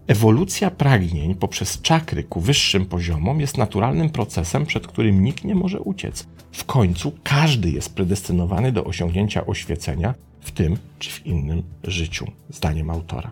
Ewolucja 0.07 0.71
pragnień 0.71 1.35
poprzez 1.35 1.81
czakry 1.81 2.23
ku 2.23 2.41
wyższym 2.41 2.85
poziomom 2.85 3.39
jest 3.39 3.57
naturalnym 3.57 4.09
procesem, 4.09 4.65
przed 4.65 4.87
którym 4.87 5.23
nikt 5.23 5.43
nie 5.43 5.55
może 5.55 5.79
uciec. 5.79 6.27
W 6.51 6.65
końcu 6.65 7.11
każdy 7.23 7.71
jest 7.71 7.95
predestynowany 7.95 8.71
do 8.71 8.83
osiągnięcia 8.83 9.45
oświecenia 9.45 10.13
w 10.41 10.51
tym 10.51 10.77
czy 10.99 11.09
w 11.09 11.25
innym 11.25 11.63
życiu, 11.83 12.25
zdaniem 12.49 12.89
autora. 12.89 13.31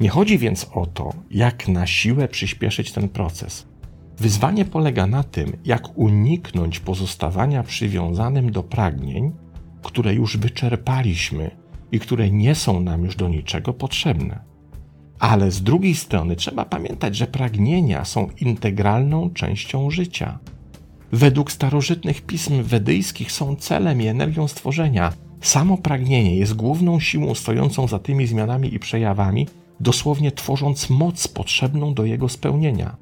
Nie 0.00 0.08
chodzi 0.08 0.38
więc 0.38 0.66
o 0.74 0.86
to, 0.86 1.12
jak 1.30 1.68
na 1.68 1.86
siłę 1.86 2.28
przyspieszyć 2.28 2.92
ten 2.92 3.08
proces. 3.08 3.66
Wyzwanie 4.18 4.64
polega 4.64 5.06
na 5.06 5.22
tym, 5.22 5.52
jak 5.64 5.98
uniknąć 5.98 6.80
pozostawania 6.80 7.62
przywiązanym 7.62 8.52
do 8.52 8.62
pragnień, 8.62 9.32
które 9.82 10.14
już 10.14 10.36
wyczerpaliśmy 10.36 11.50
i 11.92 12.00
które 12.00 12.30
nie 12.30 12.54
są 12.54 12.80
nam 12.80 13.04
już 13.04 13.16
do 13.16 13.28
niczego 13.28 13.72
potrzebne. 13.72 14.44
Ale 15.18 15.50
z 15.50 15.62
drugiej 15.62 15.94
strony 15.94 16.36
trzeba 16.36 16.64
pamiętać, 16.64 17.16
że 17.16 17.26
pragnienia 17.26 18.04
są 18.04 18.28
integralną 18.40 19.30
częścią 19.30 19.90
życia. 19.90 20.38
Według 21.12 21.52
starożytnych 21.52 22.22
pism 22.22 22.62
wedyjskich 22.62 23.32
są 23.32 23.56
celem 23.56 24.02
i 24.02 24.06
energią 24.06 24.48
stworzenia. 24.48 25.12
Samo 25.40 25.76
pragnienie 25.76 26.36
jest 26.36 26.54
główną 26.54 27.00
siłą 27.00 27.34
stojącą 27.34 27.88
za 27.88 27.98
tymi 27.98 28.26
zmianami 28.26 28.74
i 28.74 28.78
przejawami, 28.78 29.46
dosłownie 29.80 30.32
tworząc 30.32 30.90
moc 30.90 31.28
potrzebną 31.28 31.94
do 31.94 32.04
jego 32.04 32.28
spełnienia. 32.28 32.96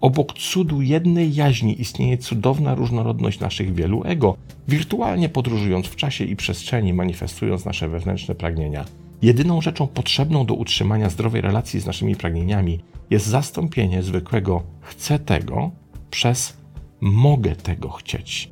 Obok 0.00 0.32
cudu 0.32 0.82
jednej 0.82 1.34
jaźni 1.34 1.80
istnieje 1.80 2.18
cudowna 2.18 2.74
różnorodność 2.74 3.40
naszych 3.40 3.74
wielu 3.74 4.02
ego, 4.04 4.36
wirtualnie 4.68 5.28
podróżując 5.28 5.86
w 5.86 5.96
czasie 5.96 6.24
i 6.24 6.36
przestrzeni, 6.36 6.92
manifestując 6.92 7.64
nasze 7.64 7.88
wewnętrzne 7.88 8.34
pragnienia. 8.34 8.84
Jedyną 9.22 9.60
rzeczą 9.60 9.86
potrzebną 9.86 10.46
do 10.46 10.54
utrzymania 10.54 11.10
zdrowej 11.10 11.40
relacji 11.40 11.80
z 11.80 11.86
naszymi 11.86 12.16
pragnieniami 12.16 12.80
jest 13.10 13.26
zastąpienie 13.26 14.02
zwykłego 14.02 14.62
chcę 14.80 15.18
tego 15.18 15.70
przez 16.10 16.56
mogę 17.00 17.56
tego 17.56 17.90
chcieć. 17.90 18.50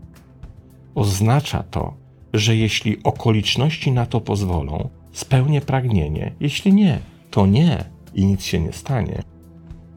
Oznacza 0.95 1.63
to, 1.63 1.95
że 2.33 2.57
jeśli 2.57 3.03
okoliczności 3.03 3.93
na 3.93 4.07
to 4.07 4.21
pozwolą, 4.21 4.89
spełnię 5.13 5.61
pragnienie, 5.61 6.33
jeśli 6.41 6.73
nie, 6.75 6.99
to 7.31 7.47
nie 7.47 7.85
i 8.15 8.25
nic 8.25 8.45
się 8.45 8.61
nie 8.61 8.73
stanie. 8.73 9.23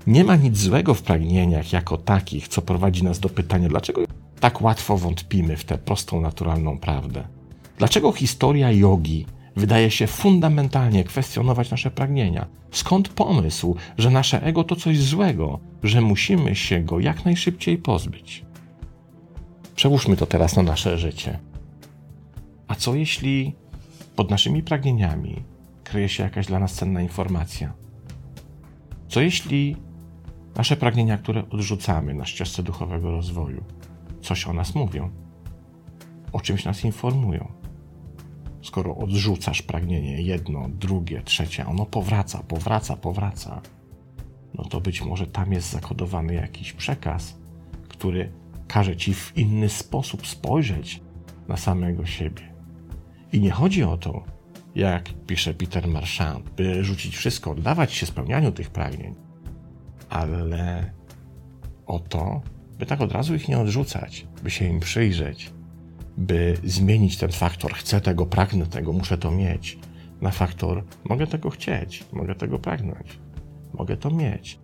Nie 0.08 0.24
ma 0.24 0.36
nic 0.36 0.58
złego 0.58 0.94
w 0.94 1.02
pragnieniach 1.02 1.74
jako 1.74 1.98
takich, 1.98 2.48
co 2.48 2.62
prowadzi 2.62 3.04
nas 3.04 3.20
do 3.20 3.30
pytania, 3.30 3.70
dlaczego 3.70 4.02
tak 4.40 4.62
łatwo 4.62 4.98
wątpimy 4.98 5.58
w 5.58 5.66
tę 5.66 5.78
prostą, 5.78 6.22
naturalną 6.22 6.78
prawdę. 6.78 7.28
Dlaczego 7.78 8.12
historia 8.12 8.72
jogi 8.72 9.26
wydaje 9.56 9.92
się 9.92 10.08
fundamentalnie 10.08 11.04
kwestionować 11.04 11.72
nasze 11.72 11.92
pragnienia? 11.92 12.46
Skąd 12.72 13.10
pomysł, 13.10 13.76
że 13.98 14.10
nasze 14.10 14.44
ego 14.44 14.64
to 14.64 14.76
coś 14.76 15.00
złego, 15.00 15.60
że 15.84 16.02
musimy 16.02 16.56
się 16.56 16.80
go 16.80 17.00
jak 17.00 17.26
najszybciej 17.26 17.78
pozbyć? 17.78 18.46
Przełóżmy 19.76 20.18
to 20.18 20.26
teraz 20.26 20.56
na 20.56 20.64
nasze 20.64 20.98
życie. 20.98 21.40
A 22.72 22.75
co 22.75 22.96
jeśli 22.96 23.56
pod 24.16 24.30
naszymi 24.30 24.63
pragnieniami 24.63 25.44
kryje 25.84 26.10
się 26.10 26.24
jakaś 26.24 26.48
dla 26.48 26.60
nas 26.60 26.74
cenna 26.74 27.01
informacja? 27.01 27.74
Co 29.08 29.22
jeśli 29.22 29.75
nasze 30.56 30.78
pragnienia, 30.78 31.18
które 31.18 31.50
odrzucamy 31.50 32.13
na 32.13 32.25
ścieżce 32.25 32.63
duchowego 32.63 33.12
rozwoju, 33.12 33.63
coś 34.22 34.48
o 34.48 34.54
nas 34.54 34.75
mówią? 34.75 35.10
O 36.34 36.40
czymś 36.40 36.66
nas 36.66 36.84
informują? 36.84 37.51
Skoro 38.62 38.96
odrzucasz 38.96 39.62
pragnienie 39.62 40.22
jedno, 40.22 40.70
drugie, 40.70 41.22
trzecie, 41.22 41.66
ono 41.66 41.86
powraca, 41.86 42.44
powraca, 42.44 42.96
powraca, 42.96 43.62
no 44.54 44.63
to 44.66 44.82
być 44.82 45.01
może 45.01 45.28
tam 45.28 45.54
jest 45.54 45.72
zakodowany 45.72 46.34
jakiś 46.34 46.74
przekaz, 46.74 47.38
który 47.90 48.32
każe 48.68 48.98
ci 48.98 49.13
w 49.13 49.38
inny 49.38 49.70
sposób 49.70 50.28
spojrzeć 50.28 51.01
na 51.48 51.58
samego 51.58 52.06
siebie. 52.06 52.50
I 53.32 53.42
nie 53.42 53.52
chodzi 53.52 53.84
o 53.84 53.98
to, 53.98 54.24
jak 54.76 55.10
pisze 55.28 55.54
Peter 55.54 55.88
Marchand, 55.88 56.50
by 56.50 56.84
rzucić 56.84 57.18
wszystko, 57.18 57.52
oddawać 57.52 57.94
się 57.94 58.06
spełnianiu 58.06 58.52
tych 58.52 58.70
pragnień, 58.70 59.16
ale 60.10 60.92
o 61.86 62.00
to, 62.00 62.42
by 62.80 62.86
tak 62.86 63.02
od 63.02 63.12
razu 63.12 63.36
ich 63.36 63.48
nie 63.48 63.60
odrzucać, 63.60 64.28
by 64.44 64.52
się 64.52 64.66
im 64.66 64.80
przyjrzeć, 64.80 65.52
by 66.18 66.58
zmienić 66.64 67.18
ten 67.18 67.32
faktor 67.32 67.74
chcę 67.74 68.02
tego, 68.02 68.26
pragnę 68.26 68.66
tego, 68.66 68.94
muszę 68.94 69.18
to 69.18 69.32
mieć, 69.32 69.80
na 70.22 70.32
faktor 70.32 70.84
mogę 71.04 71.28
tego 71.28 71.50
chcieć, 71.50 72.04
mogę 72.12 72.36
tego 72.36 72.60
pragnąć, 72.60 73.20
mogę 73.74 73.98
to 73.98 74.10
mieć. 74.10 74.60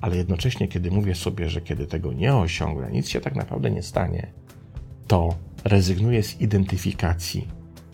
Ale 0.00 0.16
jednocześnie, 0.16 0.68
kiedy 0.68 0.90
mówię 0.90 1.14
sobie, 1.14 1.50
że 1.50 1.60
kiedy 1.60 1.86
tego 1.86 2.12
nie 2.12 2.34
osiągnę, 2.34 2.92
nic 2.92 3.08
się 3.08 3.20
tak 3.20 3.36
naprawdę 3.36 3.70
nie 3.70 3.82
stanie, 3.82 4.32
to 5.06 5.34
rezygnuję 5.64 6.22
z 6.22 6.40
identyfikacji 6.40 7.48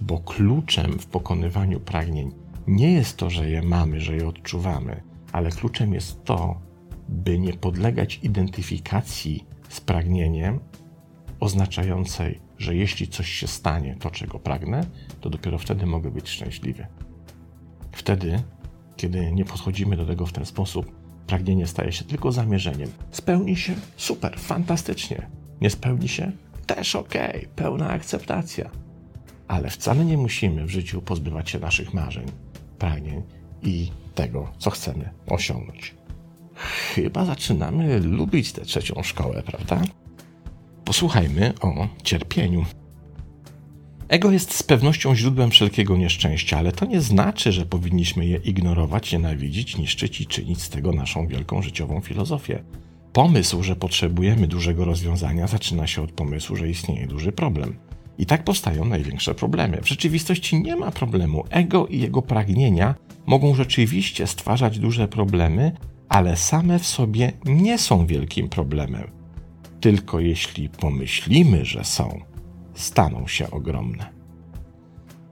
bo 0.06 0.18
kluczem 0.18 0.98
w 0.98 1.06
pokonywaniu 1.06 1.80
pragnień 1.80 2.32
nie 2.66 2.92
jest 2.92 3.16
to, 3.16 3.30
że 3.30 3.50
je 3.50 3.62
mamy, 3.62 4.00
że 4.00 4.16
je 4.16 4.28
odczuwamy, 4.28 5.02
ale 5.32 5.50
kluczem 5.50 5.94
jest 5.94 6.24
to, 6.24 6.60
by 7.08 7.38
nie 7.38 7.52
podlegać 7.52 8.20
identyfikacji 8.22 9.46
z 9.68 9.80
pragnieniem 9.80 10.60
oznaczającej, 11.40 12.40
że 12.58 12.76
jeśli 12.76 13.08
coś 13.08 13.28
się 13.28 13.46
stanie, 13.46 13.96
to 14.00 14.10
czego 14.10 14.38
pragnę, 14.38 14.86
to 15.20 15.30
dopiero 15.30 15.58
wtedy 15.58 15.86
mogę 15.86 16.10
być 16.10 16.28
szczęśliwy. 16.28 16.86
Wtedy, 17.92 18.42
kiedy 18.96 19.32
nie 19.32 19.44
podchodzimy 19.44 19.96
do 19.96 20.06
tego 20.06 20.26
w 20.26 20.32
ten 20.32 20.46
sposób, 20.46 20.92
pragnienie 21.26 21.66
staje 21.66 21.92
się 21.92 22.04
tylko 22.04 22.32
zamierzeniem. 22.32 22.90
Spełni 23.10 23.56
się 23.56 23.74
super, 23.96 24.40
fantastycznie. 24.40 25.26
Nie 25.60 25.70
spełni 25.70 26.08
się 26.08 26.32
też 26.66 26.96
ok, 26.96 27.14
pełna 27.56 27.90
akceptacja 27.90 28.81
ale 29.52 29.70
wcale 29.70 30.04
nie 30.04 30.18
musimy 30.18 30.66
w 30.66 30.70
życiu 30.70 31.02
pozbywać 31.02 31.50
się 31.50 31.58
naszych 31.58 31.94
marzeń, 31.94 32.26
pragnień 32.78 33.22
i 33.62 33.90
tego, 34.14 34.52
co 34.58 34.70
chcemy 34.70 35.10
osiągnąć. 35.26 35.94
Chyba 36.94 37.24
zaczynamy 37.24 38.00
lubić 38.00 38.52
tę 38.52 38.64
trzecią 38.64 39.02
szkołę, 39.02 39.42
prawda? 39.46 39.82
Posłuchajmy 40.84 41.52
o 41.60 41.88
cierpieniu. 42.02 42.64
Ego 44.08 44.30
jest 44.30 44.54
z 44.54 44.62
pewnością 44.62 45.16
źródłem 45.16 45.50
wszelkiego 45.50 45.96
nieszczęścia, 45.96 46.58
ale 46.58 46.72
to 46.72 46.86
nie 46.86 47.00
znaczy, 47.00 47.52
że 47.52 47.66
powinniśmy 47.66 48.26
je 48.26 48.36
ignorować, 48.36 49.12
nienawidzić, 49.12 49.78
niszczyć 49.78 50.20
i 50.20 50.26
czynić 50.26 50.62
z 50.62 50.68
tego 50.68 50.92
naszą 50.92 51.26
wielką 51.26 51.62
życiową 51.62 52.00
filozofię. 52.00 52.62
Pomysł, 53.12 53.62
że 53.62 53.76
potrzebujemy 53.76 54.46
dużego 54.46 54.84
rozwiązania, 54.84 55.46
zaczyna 55.46 55.86
się 55.86 56.02
od 56.02 56.12
pomysłu, 56.12 56.56
że 56.56 56.68
istnieje 56.68 57.06
duży 57.06 57.32
problem. 57.32 57.76
I 58.18 58.26
tak 58.26 58.44
powstają 58.44 58.84
największe 58.84 59.34
problemy. 59.34 59.80
W 59.82 59.88
rzeczywistości 59.88 60.62
nie 60.62 60.76
ma 60.76 60.90
problemu. 60.90 61.44
Ego 61.50 61.86
i 61.86 62.00
jego 62.00 62.22
pragnienia 62.22 62.94
mogą 63.26 63.54
rzeczywiście 63.54 64.26
stwarzać 64.26 64.78
duże 64.78 65.08
problemy, 65.08 65.72
ale 66.08 66.36
same 66.36 66.78
w 66.78 66.86
sobie 66.86 67.32
nie 67.44 67.78
są 67.78 68.06
wielkim 68.06 68.48
problemem. 68.48 69.10
Tylko 69.80 70.20
jeśli 70.20 70.68
pomyślimy, 70.68 71.64
że 71.64 71.84
są, 71.84 72.20
staną 72.74 73.26
się 73.26 73.50
ogromne. 73.50 74.22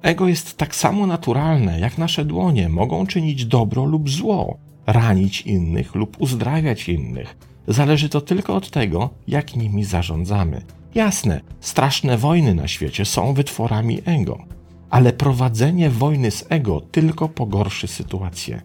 Ego 0.02 0.28
jest 0.28 0.56
tak 0.56 0.74
samo 0.74 1.06
naturalne, 1.06 1.80
jak 1.80 1.98
nasze 1.98 2.24
dłonie 2.24 2.68
mogą 2.68 3.06
czynić 3.06 3.44
dobro 3.44 3.84
lub 3.84 4.10
zło, 4.10 4.58
ranić 4.86 5.40
innych 5.40 5.94
lub 5.94 6.20
uzdrawiać 6.20 6.88
innych. 6.88 7.36
Zależy 7.68 8.08
to 8.08 8.20
tylko 8.20 8.54
od 8.54 8.70
tego, 8.70 9.10
jak 9.28 9.56
nimi 9.56 9.84
zarządzamy. 9.84 10.62
Jasne, 10.94 11.40
straszne 11.60 12.18
wojny 12.18 12.54
na 12.54 12.68
świecie 12.68 13.04
są 13.04 13.34
wytworami 13.34 14.02
ego. 14.04 14.44
ale 14.90 15.12
prowadzenie 15.12 15.90
wojny 15.90 16.30
z 16.30 16.46
ego 16.48 16.80
tylko 16.80 17.28
pogorszy 17.28 17.88
sytuację. 17.88 18.62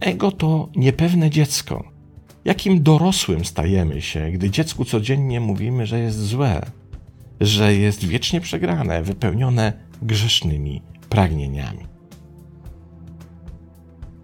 Ego 0.00 0.32
to 0.32 0.68
niepewne 0.76 1.30
dziecko. 1.30 1.84
Jakim 2.44 2.82
dorosłym 2.82 3.44
stajemy 3.44 4.02
się, 4.02 4.30
gdy 4.30 4.50
dziecku 4.50 4.84
codziennie 4.84 5.40
mówimy, 5.40 5.86
że 5.86 6.00
jest 6.00 6.26
złe, 6.26 6.66
że 7.40 7.74
jest 7.74 8.04
wiecznie 8.04 8.40
przegrane, 8.40 9.02
wypełnione 9.02 9.72
grzesznymi 10.02 10.82
pragnieniami. 11.08 11.84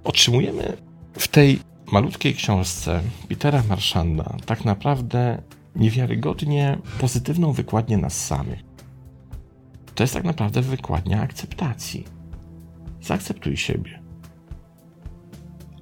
Otrzymujemy 0.05 0.77
w 1.13 1.29
tej 1.29 1.59
malutkiej 1.93 2.35
książce 2.35 3.03
Petera 3.29 3.63
Marszanda 3.69 4.37
tak 4.47 4.65
naprawdę 4.65 5.43
niewiarygodnie 5.77 6.79
pozytywną 7.01 7.53
wykładnię 7.53 7.99
nas 7.99 8.27
samych. 8.27 8.61
To 9.95 10.03
jest 10.03 10.15
tak 10.15 10.25
naprawdę 10.25 10.63
wykładnia 10.63 11.21
akceptacji. 11.21 12.05
Zaakceptuj 13.01 13.57
siebie. 13.57 14.03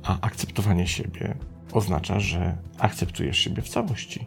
A 0.03 0.21
akceptowanie 0.21 0.87
siebie 0.87 1.35
oznacza, 1.73 2.21
że 2.21 2.57
akceptujesz 2.79 3.39
siebie 3.39 3.63
w 3.63 3.69
całości. 3.69 4.27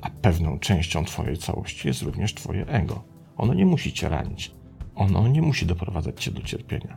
A 0.00 0.10
pewną 0.10 0.58
częścią 0.58 1.04
Twojej 1.04 1.36
całości 1.36 1.88
jest 1.88 2.02
również 2.02 2.34
Twoje 2.34 2.66
ego. 2.66 3.04
Ono 3.36 3.54
nie 3.54 3.66
musi 3.66 3.92
Cię 3.92 4.08
ranić. 4.08 4.54
Ono 4.94 5.28
nie 5.28 5.42
musi 5.42 5.66
doprowadzać 5.66 6.24
Cię 6.24 6.30
do 6.30 6.42
cierpienia. 6.42 6.96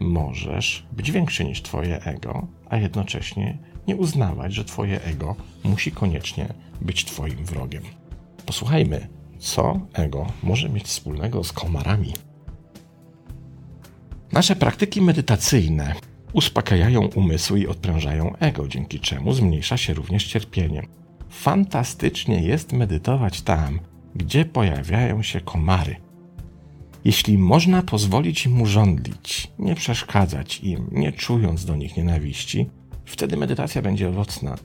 Możesz 0.00 0.86
być 0.92 1.10
większy 1.10 1.44
niż 1.44 1.62
Twoje 1.62 2.02
ego, 2.02 2.46
a 2.68 2.76
jednocześnie 2.76 3.58
nie 3.88 3.96
uznawać, 3.96 4.54
że 4.54 4.64
Twoje 4.64 5.04
ego 5.04 5.36
musi 5.64 5.92
koniecznie 5.92 6.48
być 6.80 7.04
Twoim 7.04 7.44
wrogiem. 7.44 7.82
Posłuchajmy, 8.46 9.08
co 9.38 9.80
ego 9.92 10.26
może 10.42 10.68
mieć 10.68 10.84
wspólnego 10.84 11.44
z 11.44 11.52
komarami. 11.52 12.12
Nasze 14.32 14.56
praktyki 14.56 15.02
medytacyjne 15.02 15.94
uspokajają 16.32 17.06
umysł 17.06 17.56
i 17.56 17.66
odprężają 17.66 18.36
ego, 18.36 18.68
dzięki 18.68 19.00
czemu 19.00 19.32
zmniejsza 19.32 19.76
się 19.76 19.94
również 19.94 20.26
cierpienie. 20.26 20.86
Fantastycznie 21.30 22.42
jest 22.42 22.72
medytować 22.72 23.42
tam, 23.42 23.80
gdzie 24.14 24.44
pojawiają 24.44 25.22
się 25.22 25.40
komary. 25.40 25.96
Jeśli 27.04 27.38
można 27.38 27.82
pozwolić 27.82 28.46
im 28.46 28.62
urządlić, 28.62 29.52
nie 29.58 29.74
przeszkadzać 29.74 30.60
im, 30.60 30.88
nie 30.92 31.12
czując 31.12 31.64
do 31.64 31.76
nich 31.76 31.96
nienawiści, 31.96 32.70
wtedy 33.10 33.36
medytacja 33.36 33.82
będzie 33.82 34.08
owocna. 34.08 34.56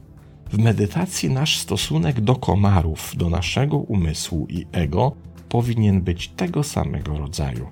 W 0.52 0.58
medytacji 0.58 1.30
nasz 1.30 1.58
stosunek 1.58 2.22
do 2.22 2.36
komarów, 2.36 3.14
do 3.18 3.30
naszego 3.30 3.78
umysłu 3.78 4.48
i 4.50 4.66
ego 4.72 5.16
powinien 5.50 6.02
być 6.02 6.28
tego 6.28 6.64
samego 6.64 7.18
rodzaju. 7.18 7.68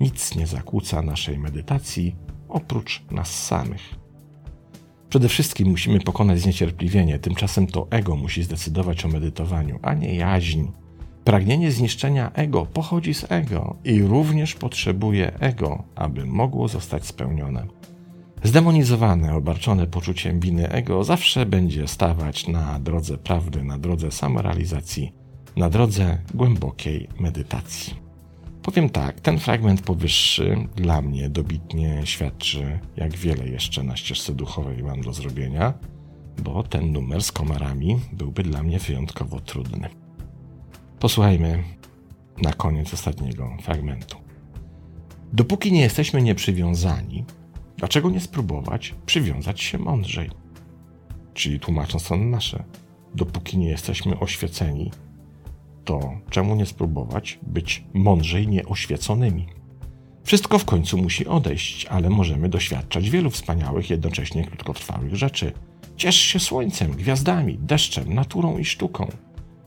Nic 0.00 0.34
nie 0.36 0.46
zakłóca 0.46 1.02
naszej 1.02 1.38
medytacji 1.38 2.16
oprócz 2.48 3.02
nas 3.10 3.44
samych. 3.46 3.94
Przede 5.08 5.28
wszystkim 5.28 5.68
musimy 5.68 6.00
pokonać 6.00 6.40
zniecierpliwienie, 6.40 7.18
tymczasem 7.18 7.66
to 7.66 7.86
ego 7.90 8.16
musi 8.16 8.42
zdecydować 8.42 9.04
o 9.04 9.08
medytowaniu, 9.08 9.78
a 9.82 9.94
nie 9.94 10.14
jaźń. 10.14 10.64
Pragnienie 11.24 11.72
zniszczenia 11.72 12.32
ego 12.32 12.66
pochodzi 12.66 13.14
z 13.14 13.32
ego 13.32 13.76
i 13.84 14.02
również 14.02 14.54
potrzebuje 14.54 15.38
ego, 15.40 15.84
aby 15.94 16.26
mogło 16.26 16.68
zostać 16.68 17.06
spełnione. 17.06 17.66
Zdemonizowane, 18.44 19.34
obarczone 19.34 19.86
poczuciem 19.86 20.40
winy 20.40 20.68
ego 20.68 21.04
zawsze 21.04 21.46
będzie 21.46 21.88
stawać 21.88 22.48
na 22.48 22.80
drodze 22.80 23.18
prawdy, 23.18 23.64
na 23.64 23.78
drodze 23.78 24.12
samorealizacji, 24.12 25.12
na 25.56 25.70
drodze 25.70 26.18
głębokiej 26.34 27.08
medytacji. 27.20 27.94
Powiem 28.62 28.90
tak, 28.90 29.20
ten 29.20 29.38
fragment 29.38 29.82
powyższy 29.82 30.56
dla 30.76 31.02
mnie 31.02 31.30
dobitnie 31.30 32.00
świadczy, 32.04 32.78
jak 32.96 33.16
wiele 33.16 33.48
jeszcze 33.48 33.82
na 33.82 33.96
ścieżce 33.96 34.34
duchowej 34.34 34.82
mam 34.82 35.00
do 35.00 35.12
zrobienia, 35.12 35.74
bo 36.42 36.62
ten 36.62 36.92
numer 36.92 37.22
z 37.22 37.32
komarami 37.32 37.98
byłby 38.12 38.42
dla 38.42 38.62
mnie 38.62 38.78
wyjątkowo 38.78 39.40
trudny. 39.40 39.88
Posłuchajmy 40.98 41.64
na 42.42 42.52
koniec 42.52 42.94
ostatniego 42.94 43.56
fragmentu. 43.62 44.16
Dopóki 45.32 45.72
nie 45.72 45.80
jesteśmy 45.80 46.22
nieprzywiązani, 46.22 47.24
dlaczego 47.78 48.10
nie 48.10 48.20
spróbować 48.20 48.94
przywiązać 49.06 49.60
się 49.60 49.78
mądrzej? 49.78 50.30
Czyli 51.34 51.60
tłumacząc 51.60 52.08
to 52.08 52.16
nasze, 52.16 52.64
dopóki 53.14 53.58
nie 53.58 53.68
jesteśmy 53.68 54.18
oświeceni, 54.18 54.90
to 55.84 56.12
czemu 56.30 56.54
nie 56.54 56.66
spróbować 56.66 57.38
być 57.42 57.84
mądrzej 57.94 58.48
nieoświeconymi? 58.48 59.46
Wszystko 60.24 60.58
w 60.58 60.64
końcu 60.64 60.98
musi 60.98 61.26
odejść, 61.26 61.86
ale 61.86 62.10
możemy 62.10 62.48
doświadczać 62.48 63.10
wielu 63.10 63.30
wspaniałych, 63.30 63.90
jednocześnie 63.90 64.44
krótkotrwałych 64.44 65.16
rzeczy. 65.16 65.52
Ciesz 65.96 66.16
się 66.16 66.40
słońcem, 66.40 66.92
gwiazdami, 66.92 67.58
deszczem, 67.58 68.14
naturą 68.14 68.58
i 68.58 68.64
sztuką. 68.64 69.08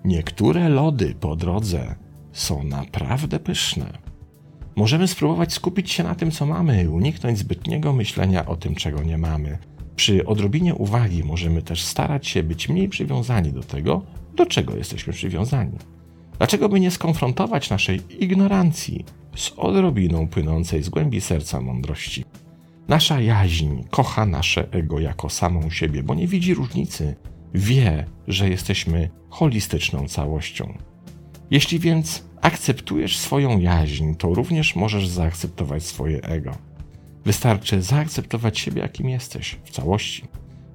Niektóre 0.06 0.69
lody 0.69 1.15
po 1.19 1.36
drodze 1.36 1.95
są 2.32 2.63
naprawdę 2.63 3.39
pyszne. 3.39 4.11
Możemy 4.75 5.07
spróbować 5.07 5.53
skupić 5.53 5.91
się 5.91 6.03
na 6.03 6.15
tym, 6.15 6.31
co 6.31 6.45
mamy, 6.45 6.89
uniknąć 6.89 7.38
zbytniego 7.38 7.93
myślenia 7.93 8.45
o 8.45 8.55
tym, 8.55 8.75
czego 8.75 9.03
nie 9.03 9.17
mamy. 9.17 9.57
Przy 9.95 10.25
odrobinie 10.25 10.75
uwagi 10.75 11.23
możemy 11.23 11.62
też 11.62 11.84
starać 11.84 12.27
się 12.27 12.43
być 12.43 12.69
mniej 12.69 12.89
przywiązani 12.89 13.53
do 13.53 13.63
tego, 13.63 14.01
do 14.36 14.45
czego 14.45 14.75
jesteśmy 14.75 15.13
przywiązani. 15.13 15.77
Dlaczego 16.38 16.69
by 16.69 16.79
nie 16.79 16.91
skonfrontować 16.91 17.69
naszej 17.69 18.01
ignorancji 18.23 19.05
z 19.36 19.51
odrobiną 19.57 20.27
płynącej 20.27 20.84
z 20.84 20.89
głębi 20.89 21.21
serca 21.21 21.62
mądrości? 21.62 22.25
Nasza 22.88 23.21
jaźń 23.21 23.84
kocha 23.89 24.25
nasze 24.25 24.67
ego 24.71 24.99
jako 24.99 25.29
samą 25.29 25.69
siebie, 25.69 26.03
bo 26.03 26.15
nie 26.15 26.27
widzi 26.27 26.53
różnicy 26.53 27.15
wie, 27.53 28.05
że 28.27 28.49
jesteśmy 28.49 29.10
holistyczną 29.29 30.07
całością. 30.07 30.77
Jeśli 31.51 31.79
więc 31.79 32.23
akceptujesz 32.41 33.17
swoją 33.17 33.59
jaźń, 33.59 34.13
to 34.13 34.33
również 34.33 34.75
możesz 34.75 35.07
zaakceptować 35.07 35.83
swoje 35.83 36.21
ego. 36.21 36.51
Wystarczy 37.25 37.81
zaakceptować 37.81 38.59
siebie, 38.59 38.81
jakim 38.81 39.09
jesteś, 39.09 39.59
w 39.63 39.71
całości. 39.71 40.23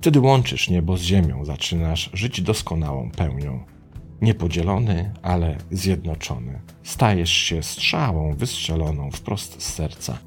Wtedy 0.00 0.20
łączysz 0.20 0.70
niebo 0.70 0.96
z 0.96 1.02
ziemią, 1.02 1.44
zaczynasz 1.44 2.10
żyć 2.12 2.40
doskonałą 2.40 3.10
pełnią. 3.10 3.64
Niepodzielony, 4.22 5.12
ale 5.22 5.58
zjednoczony. 5.70 6.60
Stajesz 6.82 7.32
się 7.32 7.62
strzałą 7.62 8.34
wystrzeloną 8.34 9.10
wprost 9.10 9.62
z 9.62 9.74
serca. 9.74 10.18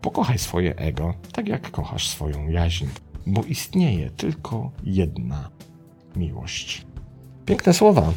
Pokochaj 0.00 0.38
swoje 0.38 0.76
ego, 0.76 1.14
tak 1.32 1.48
jak 1.48 1.70
kochasz 1.70 2.08
swoją 2.08 2.48
jaźń, 2.48 2.86
bo 3.26 3.44
istnieje 3.44 4.10
tylko 4.10 4.70
jedna 4.84 5.50
miłość. 6.16 6.86
Piękne 7.46 7.74
słowa 7.74 8.12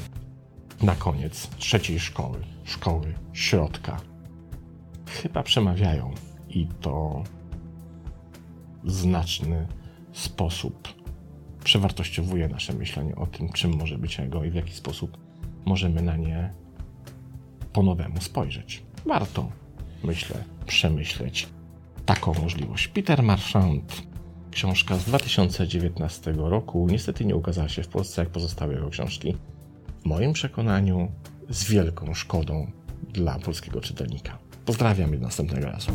na 0.81 0.95
koniec 0.95 1.49
trzeciej 1.57 1.99
szkoły, 1.99 2.39
szkoły 2.63 3.13
środka. 3.33 3.97
Chyba 5.07 5.43
przemawiają 5.43 6.13
i 6.49 6.67
to 6.81 7.23
w 8.83 8.91
znaczny 8.91 9.67
sposób 10.13 10.87
przewartościowuje 11.63 12.47
nasze 12.47 12.73
myślenie 12.73 13.15
o 13.15 13.27
tym, 13.27 13.49
czym 13.49 13.77
może 13.77 13.97
być 13.97 14.19
ego 14.19 14.43
i 14.43 14.51
w 14.51 14.55
jaki 14.55 14.73
sposób 14.73 15.17
możemy 15.65 16.01
na 16.01 16.15
nie 16.15 16.53
po 17.73 17.83
nowemu 17.83 18.21
spojrzeć. 18.21 18.83
Warto, 19.05 19.51
myślę, 20.03 20.43
przemyśleć 20.65 21.47
taką 22.05 22.33
możliwość. 22.33 22.87
Peter 22.87 23.23
Marchand 23.23 24.09
Książka 24.51 24.97
z 24.97 25.05
2019 25.05 26.31
roku 26.31 26.87
niestety 26.91 27.25
nie 27.25 27.35
ukazała 27.35 27.69
się 27.69 27.83
w 27.83 27.87
Polsce 27.87 28.21
jak 28.21 28.29
pozostałe 28.29 28.73
jego 28.73 28.89
książki. 28.89 29.35
W 30.01 30.05
moim 30.05 30.33
przekonaniu 30.33 31.11
z 31.49 31.63
wielką 31.63 32.13
szkodą 32.13 32.71
dla 33.13 33.39
polskiego 33.39 33.81
czytelnika. 33.81 34.37
Pozdrawiam 34.65 35.15
i 35.15 35.17
do 35.17 35.23
następnego 35.23 35.65
razu. 35.65 35.91